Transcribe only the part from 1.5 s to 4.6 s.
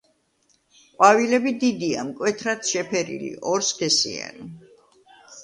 დიდია, მკვეთრად შეფერილი, ორსქესიანი.